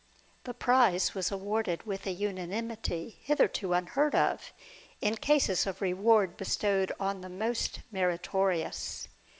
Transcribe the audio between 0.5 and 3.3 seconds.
prize was awarded with an unanimity